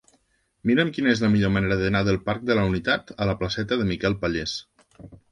[0.69, 3.77] Mira'm quina és la millor manera d'anar del parc de la Unitat a la placeta
[3.83, 4.55] de Miquel Pallés.